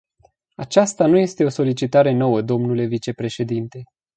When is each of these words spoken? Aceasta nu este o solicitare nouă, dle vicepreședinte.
Aceasta 0.55 1.05
nu 1.05 1.17
este 1.17 1.43
o 1.43 1.49
solicitare 1.49 2.11
nouă, 2.11 2.41
dle 2.41 2.85
vicepreședinte. 2.85 3.83